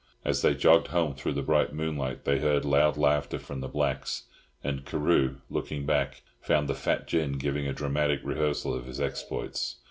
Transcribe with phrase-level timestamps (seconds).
[0.25, 4.23] As they jogged home through the bright moonlight, they heard loud laughter from the blacks,
[4.63, 9.75] and Carew, looking back, found the fat gin giving a dramatic rehearsal of his exploits.